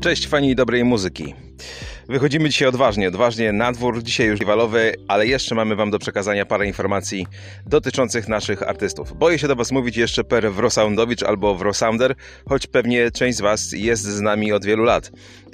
[0.00, 1.47] Cześć fani dobrej muzyki.
[2.08, 6.46] Wychodzimy dzisiaj odważnie, odważnie na dwór, dzisiaj już walowy, ale jeszcze mamy Wam do przekazania
[6.46, 7.26] parę informacji
[7.66, 9.18] dotyczących naszych artystów.
[9.18, 12.14] Boję się do Was mówić jeszcze per Wrosoundowicz albo Wrosounder,
[12.48, 15.10] choć pewnie część z Was jest z nami od wielu lat.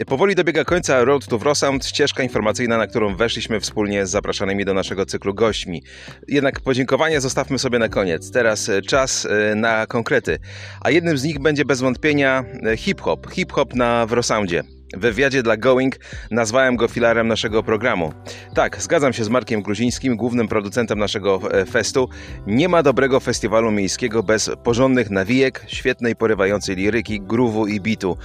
[0.07, 4.75] Powoli dobiega końca Road to Wrosound, ścieżka informacyjna, na którą weszliśmy wspólnie z zapraszanymi do
[4.75, 5.82] naszego cyklu gośćmi.
[6.29, 8.30] Jednak podziękowania zostawmy sobie na koniec.
[8.30, 10.39] Teraz czas e, na konkrety,
[10.80, 13.30] a jednym z nich będzie bez wątpienia e, hip-hop.
[13.30, 14.74] Hip-hop na Wrosoundzie.
[14.96, 15.96] Wywiadzie dla Going
[16.30, 18.12] nazwałem go filarem naszego programu.
[18.54, 22.08] Tak, zgadzam się z Markiem Gruzińskim, głównym producentem naszego e, festu.
[22.46, 28.16] Nie ma dobrego festiwalu miejskiego bez porządnych nawijek, świetnej, porywającej liryki, groove'u i bitu.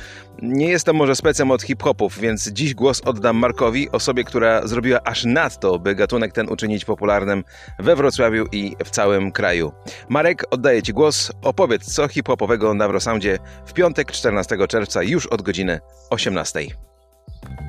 [0.42, 5.26] Nie jestem może specem od hip-hopów, więc dziś głos oddam Markowi, osobie, która zrobiła aż
[5.26, 7.44] nadto, by gatunek ten uczynić popularnym
[7.80, 9.72] we Wrocławiu i w całym kraju.
[10.10, 11.32] Marek, oddaję Ci głos.
[11.42, 15.80] Opowiedz, co hip-hopowego na Wrosoundzie w piątek 14 czerwca już od godziny
[16.10, 16.59] 18.
[16.60, 17.69] Namaste.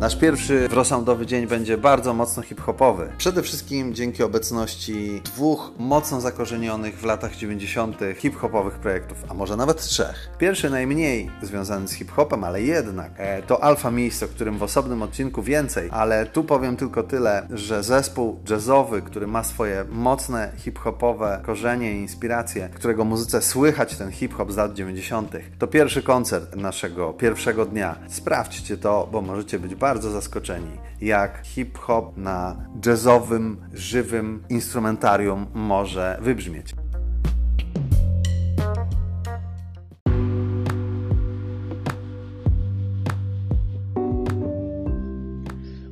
[0.00, 3.08] Nasz pierwszy wrosoundowy dzień będzie bardzo mocno hip-hopowy.
[3.18, 8.00] Przede wszystkim dzięki obecności dwóch mocno zakorzenionych w latach 90.
[8.16, 10.30] hip-hopowych projektów, a może nawet trzech.
[10.38, 15.02] Pierwszy najmniej związany z hip-hopem, ale jednak e, to Alpha Mist, o którym w osobnym
[15.02, 21.40] odcinku więcej, ale tu powiem tylko tyle, że zespół jazzowy, który ma swoje mocne hip-hopowe
[21.46, 25.32] korzenie i inspiracje, którego muzyce słychać ten hip-hop z lat 90.
[25.58, 27.96] To pierwszy koncert naszego pierwszego dnia.
[28.08, 36.18] Sprawdźcie to, bo możecie być bardzo bardzo zaskoczeni, jak hip-hop na jazzowym, żywym instrumentarium może
[36.20, 36.74] wybrzmieć.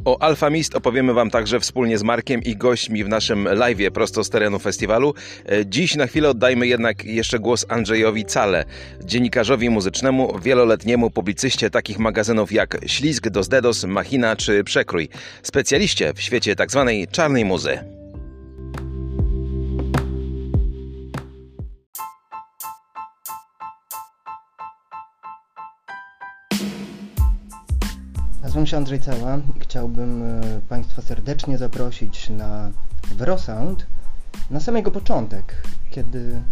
[0.07, 4.25] O Alpha Mist opowiemy Wam także wspólnie z Markiem i gośćmi w naszym live prosto
[4.25, 5.15] z terenu festiwalu.
[5.47, 8.65] E, dziś na chwilę oddajmy jednak jeszcze głos Andrzejowi Cale,
[9.05, 15.09] dziennikarzowi muzycznemu, wieloletniemu publicyście takich magazynów jak Ślizg, Dos Dedos, Machina czy Przekrój.
[15.43, 16.87] Specjaliście w świecie tzw.
[16.87, 17.96] Tak czarnej muzy.
[28.47, 32.71] Nazywam się Andrzej Cała i chciałbym e, Państwa serdecznie zaprosić na
[33.17, 33.87] Wrosound
[34.51, 36.43] na samego początek, kiedy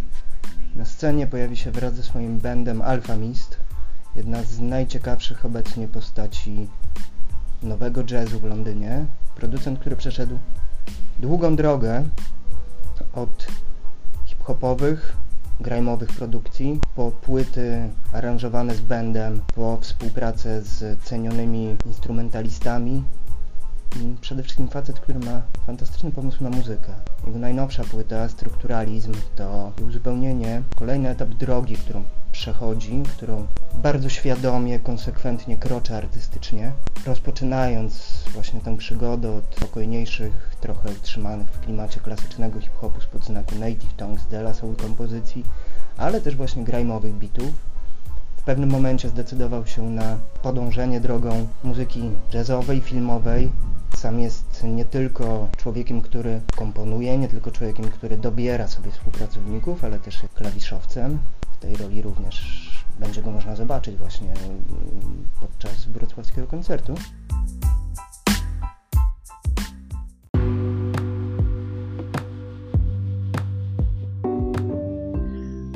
[0.75, 3.59] na scenie pojawi się wraz ze swoim bandem Alpha Mist,
[4.15, 6.67] jedna z najciekawszych obecnie postaci
[7.63, 10.39] nowego jazzu w Londynie, producent, który przeszedł
[11.19, 12.03] długą drogę
[13.13, 13.47] od
[14.25, 15.17] hip-hopowych
[15.59, 23.03] grajmowych produkcji, po płyty aranżowane z bandem, po współpracę z cenionymi instrumentalistami
[23.95, 26.93] i przede wszystkim facet, który ma fantastyczny pomysł na muzykę.
[27.27, 33.47] Jego najnowsza płyta, Strukturalizm, to uzupełnienie, kolejny etap drogi, którą przechodzi, którą
[33.83, 36.71] bardzo świadomie, konsekwentnie kroczy artystycznie,
[37.05, 43.93] rozpoczynając właśnie tę przygodę od spokojniejszych, trochę utrzymanych w klimacie klasycznego hip-hopu spod znaku Native
[43.93, 45.45] Tongues, Dela Soul kompozycji,
[45.97, 47.49] ale też właśnie grajmowych bitów.
[48.37, 52.01] W pewnym momencie zdecydował się na podążenie drogą muzyki
[52.33, 53.51] jazzowej, filmowej.
[54.05, 59.99] Sam jest nie tylko człowiekiem, który komponuje, nie tylko człowiekiem, który dobiera sobie współpracowników, ale
[59.99, 61.19] też klawiszowcem,
[61.51, 64.63] w tej roli również będzie go można zobaczyć właśnie mm,
[65.41, 66.95] podczas wrocławskiego koncertu.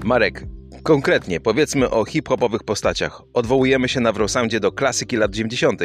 [0.04, 0.46] Marek,
[0.90, 3.22] Konkretnie, powiedzmy o hip-hopowych postaciach.
[3.34, 5.82] Odwołujemy się na Wrosoundzie do klasyki lat 90.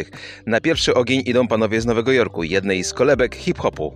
[0.46, 3.94] Na pierwszy ogień idą panowie z Nowego Jorku, jednej z kolebek hip-hopu.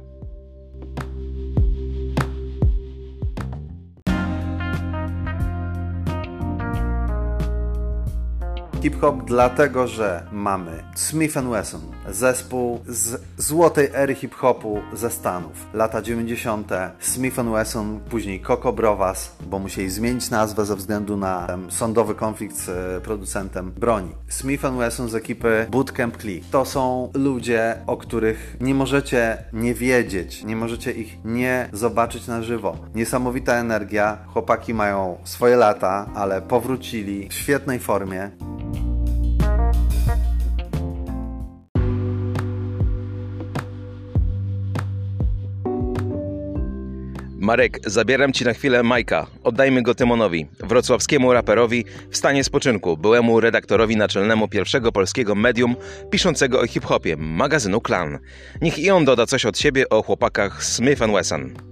[8.83, 11.81] Hip-hop dlatego, że mamy Smith Wesson,
[12.11, 15.67] zespół z złotej ery hip-hopu ze Stanów.
[15.75, 16.73] Lata 90.
[17.01, 22.69] Smith Wesson, później Coco Brovas, bo musieli zmienić nazwę ze względu na sądowy konflikt z
[22.69, 24.11] e, producentem broni.
[24.29, 26.51] Smith Wesson z ekipy Bootcamp Click.
[26.51, 32.43] To są ludzie, o których nie możecie nie wiedzieć, nie możecie ich nie zobaczyć na
[32.43, 32.77] żywo.
[32.95, 38.31] Niesamowita energia, chłopaki mają swoje lata, ale powrócili w świetnej formie.
[47.49, 49.27] Marek, zabieram Ci na chwilę Majka.
[49.45, 55.77] Oddajmy go Tymonowi, wrocławskiemu raperowi w stanie spoczynku, byłemu redaktorowi naczelnemu pierwszego polskiego medium
[56.11, 58.19] piszącego o hip-hopie, magazynu Klan.
[58.61, 61.68] Niech i on doda coś od siebie o chłopakach Smith Wesson.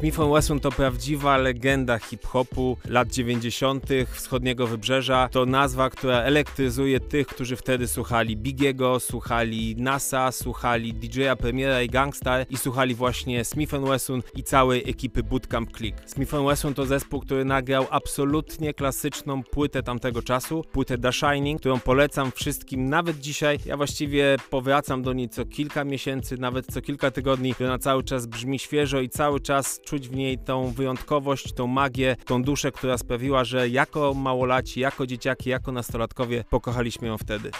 [0.00, 3.86] Smith Wesson to prawdziwa legenda hip-hopu lat 90.
[4.12, 5.28] wschodniego wybrzeża.
[5.28, 11.88] To nazwa, która elektryzuje tych, którzy wtedy słuchali Bigiego, słuchali NASA, słuchali DJ-a Premiera i
[11.88, 15.98] Gangstar i słuchali właśnie Smith Wesson i całej ekipy Bootcamp Click.
[16.06, 21.80] Smith Wesson to zespół, który nagrał absolutnie klasyczną płytę tamtego czasu, płytę The Shining, którą
[21.80, 23.58] polecam wszystkim nawet dzisiaj.
[23.66, 28.04] Ja właściwie powracam do niej co kilka miesięcy, nawet co kilka tygodni, która na cały
[28.04, 32.72] czas brzmi świeżo i cały czas czuć w niej tą wyjątkowość, tą magię, tą duszę,
[32.72, 37.50] która sprawiła, że jako małolaci, jako dzieciaki, jako nastolatkowie pokochaliśmy ją wtedy.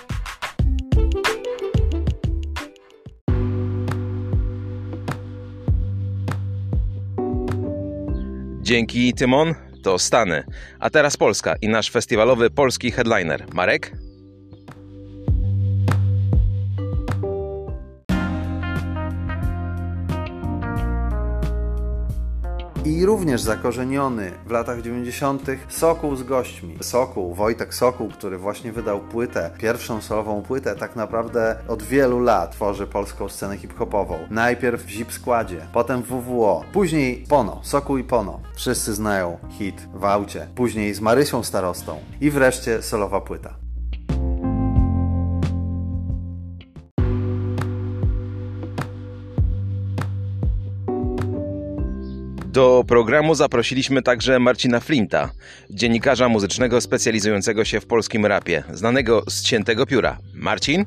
[8.61, 10.44] Dzięki Tymon to Stany,
[10.79, 14.00] a teraz Polska i nasz festiwalowy polski headliner Marek.
[22.85, 25.43] I również zakorzeniony w latach 90.
[25.69, 26.79] Sokół z gośćmi.
[26.81, 32.53] Sokół, Wojtek Sokół, który właśnie wydał płytę, pierwszą solową płytę, tak naprawdę od wielu lat
[32.53, 34.19] tworzy polską scenę hip-hopową.
[34.31, 38.41] Najpierw w Zip Składzie, potem w WWO, później Pono, Sokół i Pono.
[38.55, 43.69] Wszyscy znają hit w aucie, później z Marysią Starostą i wreszcie solowa płyta.
[52.52, 55.31] Do programu zaprosiliśmy także Marcina Flinta,
[55.70, 60.19] dziennikarza muzycznego specjalizującego się w polskim rapie, znanego z ciętego pióra.
[60.35, 60.85] Marcin?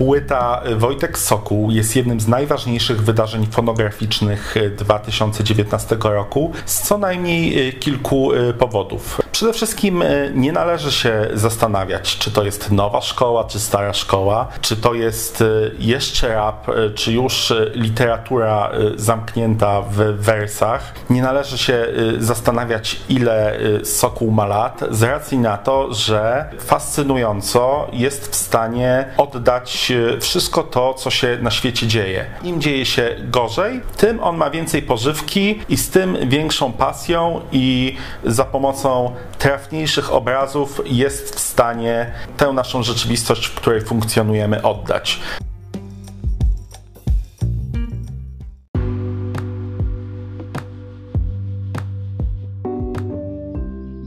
[0.00, 8.30] Płyta Wojtek Sokół jest jednym z najważniejszych wydarzeń fonograficznych 2019 roku z co najmniej kilku
[8.58, 9.20] powodów.
[9.32, 10.04] Przede wszystkim
[10.34, 15.44] nie należy się zastanawiać, czy to jest nowa szkoła, czy stara szkoła, czy to jest
[15.78, 20.94] jeszcze rap, czy już literatura zamknięta w wersach.
[21.10, 21.86] Nie należy się
[22.18, 29.89] zastanawiać, ile Sokół ma lat, z racji na to, że fascynująco jest w stanie oddać
[30.20, 32.26] wszystko to, co się na świecie dzieje.
[32.42, 37.96] Im dzieje się gorzej, tym on ma więcej pożywki i z tym większą pasją i
[38.24, 45.20] za pomocą trafniejszych obrazów jest w stanie tę naszą rzeczywistość, w której funkcjonujemy, oddać.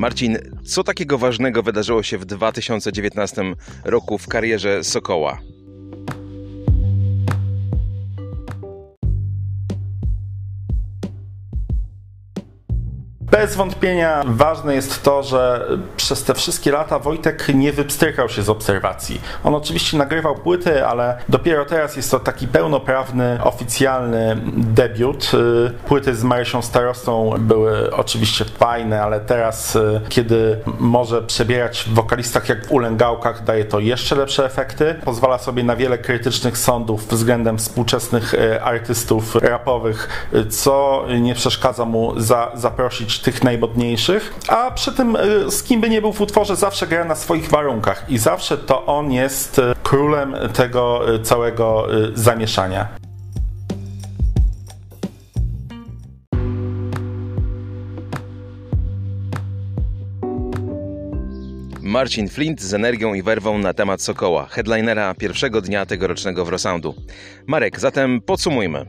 [0.03, 3.44] Marcin, co takiego ważnego wydarzyło się w 2019
[3.86, 5.52] roku w karierze Sokoła?
[13.33, 18.50] Bez wątpienia ważne jest to, że przez te wszystkie lata Wojtek nie wypstrykał się z
[18.50, 19.21] obserwacji.
[19.44, 25.31] On oczywiście nagrywał płyty, ale dopiero teraz jest to taki pełnoprawny, oficjalny debiut.
[25.88, 29.77] Płyty z Marysią Starostą były oczywiście fajne, ale teraz,
[30.09, 34.95] kiedy może przebierać w wokalistach jak w ulęgałkach, daje to jeszcze lepsze efekty.
[35.06, 42.51] Pozwala sobie na wiele krytycznych sądów względem współczesnych artystów rapowych, co nie przeszkadza mu za,
[42.53, 45.18] zaprosić tych najmodniejszych, a przy tym
[45.50, 48.86] z kim by nie był w utworze, zawsze gra na swoich warunkach i zawsze to
[48.86, 52.88] on jest królem tego całego zamieszania.
[61.82, 66.96] Marcin Flint z energią i werwą na temat Sokoła, headlinera pierwszego dnia tegorocznego Wrosoundu.
[67.48, 68.86] Marek, zatem podsumujmy.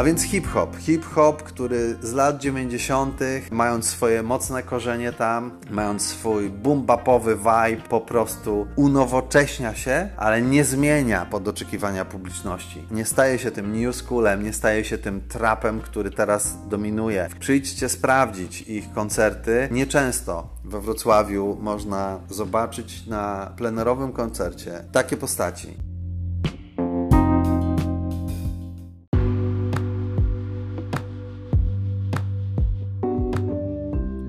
[0.00, 0.76] A więc hip-hop.
[0.76, 8.00] Hip-hop, który z lat 90., mając swoje mocne korzenie tam, mając swój boom-bapowy vibe, po
[8.00, 12.86] prostu unowocześnia się, ale nie zmienia pod oczekiwania publiczności.
[12.90, 17.28] Nie staje się tym new schoolem, nie staje się tym trapem, który teraz dominuje.
[17.40, 19.68] Przyjdźcie sprawdzić ich koncerty.
[19.70, 25.89] Nieczęsto we Wrocławiu można zobaczyć na plenerowym koncercie takie postaci.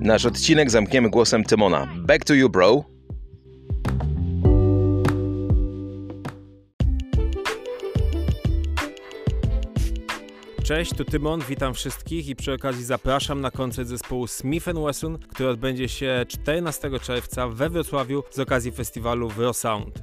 [0.04, 1.88] Nasz odcinek zamkniemy głosem Tymona.
[1.96, 2.84] Back to you, bro.
[10.64, 15.48] Cześć, tu Tymon, witam wszystkich i przy okazji zapraszam na koncert zespołu Smith Wesson, który
[15.48, 20.01] odbędzie się 14 czerwca we Wrocławiu z okazji festiwalu Wrosound.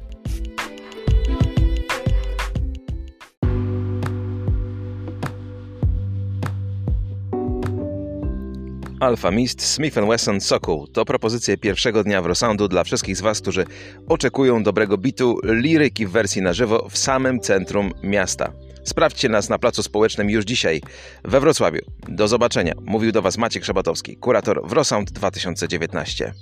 [8.99, 13.65] Alpha Mist Smith Wesson Sokół to propozycje pierwszego dnia Wrosoundu dla wszystkich z Was, którzy
[14.07, 18.51] oczekują dobrego bitu, liryki w wersji na żywo w samym centrum miasta.
[18.83, 20.81] Sprawdźcie nas na placu społecznym już dzisiaj
[21.23, 21.81] we Wrocławiu.
[22.07, 22.73] Do zobaczenia.
[22.85, 26.33] Mówił do Was Maciek Szabatowski, kurator Wrosound 2019.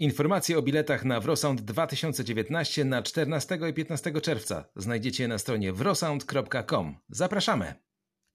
[0.00, 6.96] Informacje o biletach na Wrosound 2019 na 14 i 15 czerwca znajdziecie na stronie wrosound.com.
[7.08, 7.87] Zapraszamy!